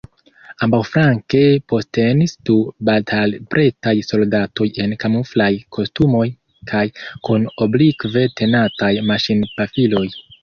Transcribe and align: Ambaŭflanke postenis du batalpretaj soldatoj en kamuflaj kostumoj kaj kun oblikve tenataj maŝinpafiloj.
Ambaŭflanke 0.65 1.39
postenis 1.71 2.31
du 2.49 2.55
batalpretaj 2.89 3.93
soldatoj 4.07 4.67
en 4.85 4.95
kamuflaj 5.05 5.51
kostumoj 5.79 6.25
kaj 6.71 6.83
kun 7.29 7.45
oblikve 7.67 8.25
tenataj 8.41 8.93
maŝinpafiloj. 9.11 10.05